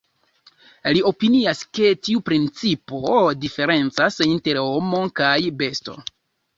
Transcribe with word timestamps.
Li 0.97 1.03
opinias, 1.09 1.61
ke 1.79 1.91
tiu 2.09 2.25
principo 2.31 3.13
diferencas 3.45 4.21
inter 4.31 4.63
homo 4.67 5.07
kaj 5.23 5.39
besto. 5.65 6.01